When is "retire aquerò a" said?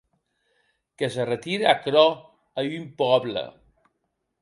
1.29-2.67